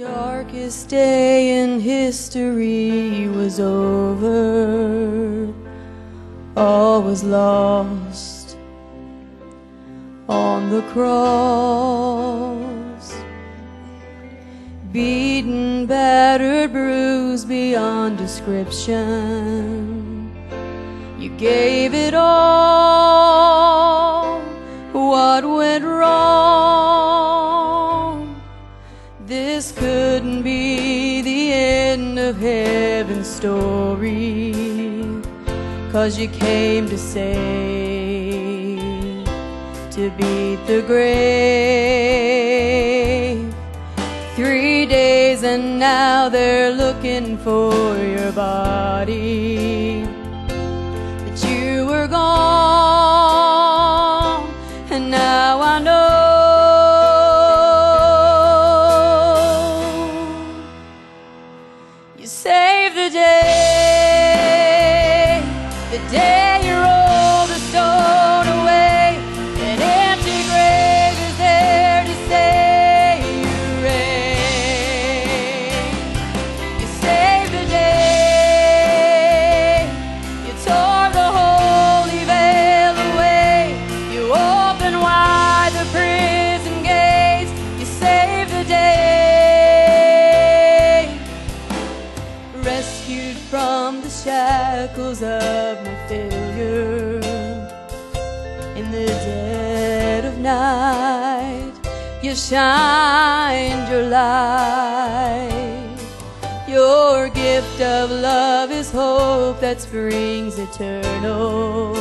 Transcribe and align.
darkest 0.00 0.88
day 0.88 1.62
in 1.62 1.78
history 1.78 3.28
was 3.28 3.60
over. 3.60 5.52
All 6.56 7.02
was 7.02 7.22
lost 7.22 8.56
on 10.26 10.70
the 10.70 10.80
cross. 10.94 12.24
Beaten, 14.90 15.84
battered, 15.84 16.72
bruised 16.72 17.46
beyond 17.46 18.16
description. 18.16 18.96
You 21.18 21.28
gave 21.36 21.92
it 21.92 22.14
all. 22.14 22.59
This 29.42 29.72
couldn't 29.72 30.42
be 30.42 31.22
the 31.22 31.52
end 31.52 32.18
of 32.18 32.36
heaven's 32.36 33.26
story. 33.26 34.52
Cause 35.90 36.18
you 36.18 36.28
came 36.28 36.86
to 36.90 36.98
save, 36.98 38.78
to 39.92 40.10
beat 40.18 40.60
the 40.66 40.82
grave. 40.86 41.00
Three 44.36 44.84
days 44.84 45.42
and 45.42 45.78
now 45.78 46.28
they're 46.28 46.72
looking 46.72 47.38
for 47.38 47.96
your 47.96 48.32
body. 48.32 50.04
That 51.24 51.42
you 51.48 51.86
were 51.86 52.06
gone, 52.06 52.99
from 93.90 94.02
the 94.02 94.08
shackles 94.08 95.20
of 95.20 95.84
my 95.84 95.96
failure. 96.06 97.18
In 98.76 98.88
the 98.92 99.06
dead 99.06 100.24
of 100.24 100.38
night, 100.38 101.72
you 102.22 102.36
shined 102.36 103.88
your 103.90 104.04
light. 104.04 105.96
Your 106.68 107.30
gift 107.30 107.80
of 107.80 108.12
love 108.12 108.70
is 108.70 108.92
hope 108.92 109.58
that 109.58 109.80
springs 109.80 110.56
eternal. 110.56 111.96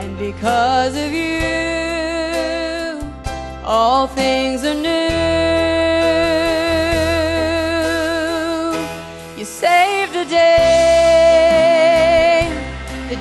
And 0.00 0.18
because 0.18 0.96
of 0.96 1.12
you, 1.12 2.98
all 3.62 4.06
things 4.06 4.64
are 4.64 4.72
new. 4.72 5.55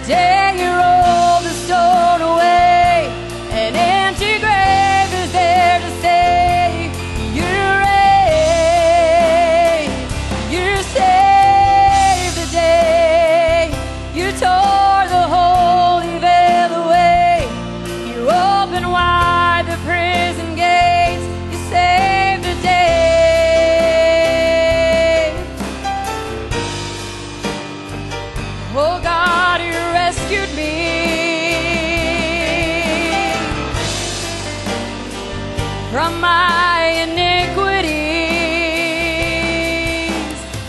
Day 0.08 0.65
from 35.95 36.19
my 36.19 37.07
iniquities. 37.07 37.88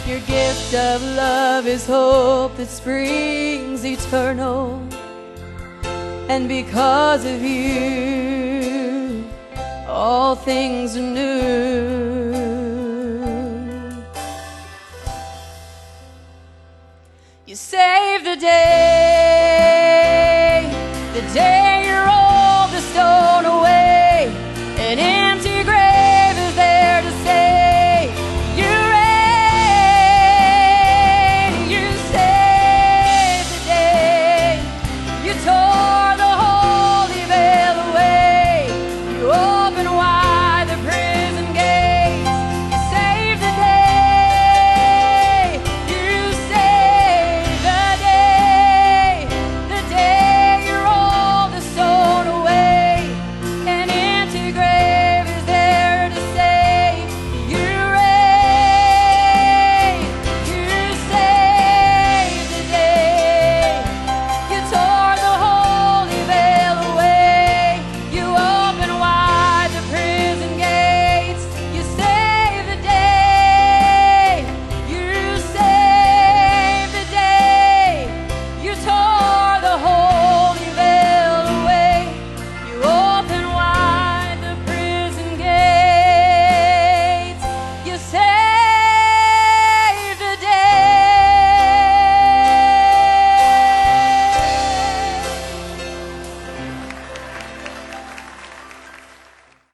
Your 0.06 0.20
gift 0.20 0.72
of 0.72 1.02
love 1.02 1.66
is 1.66 1.84
hope 1.84 2.56
that 2.58 2.68
springs 2.68 3.84
eternal. 3.84 4.80
And 6.28 6.46
because 6.46 7.24
of 7.24 7.42
you, 7.42 9.24
all 9.88 10.36
things 10.36 10.96
are 10.96 11.00
new. 11.00 12.36
You 17.46 17.56
saved 17.56 18.24
the 18.26 18.36
day, 18.36 18.60
the 21.14 21.22
day 21.34 21.75